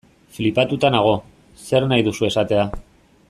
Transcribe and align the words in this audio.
Flipatuta 0.37 0.91
nago, 0.95 1.11
zer 1.67 1.87
nahi 1.93 2.07
duzu 2.09 2.31
esatea. 2.31 2.69